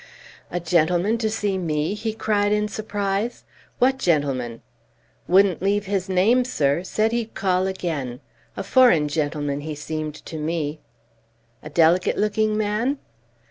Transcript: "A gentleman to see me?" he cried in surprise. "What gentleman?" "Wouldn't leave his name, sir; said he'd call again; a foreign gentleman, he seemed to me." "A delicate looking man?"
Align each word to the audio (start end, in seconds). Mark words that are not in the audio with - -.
"A 0.49 0.59
gentleman 0.59 1.19
to 1.19 1.29
see 1.29 1.59
me?" 1.59 1.93
he 1.93 2.11
cried 2.15 2.51
in 2.51 2.67
surprise. 2.67 3.43
"What 3.77 3.99
gentleman?" 3.99 4.63
"Wouldn't 5.27 5.61
leave 5.61 5.85
his 5.85 6.09
name, 6.09 6.43
sir; 6.43 6.81
said 6.81 7.11
he'd 7.11 7.35
call 7.35 7.67
again; 7.67 8.19
a 8.57 8.63
foreign 8.63 9.07
gentleman, 9.09 9.61
he 9.61 9.75
seemed 9.75 10.15
to 10.25 10.39
me." 10.39 10.79
"A 11.61 11.69
delicate 11.69 12.17
looking 12.17 12.57
man?" 12.57 12.97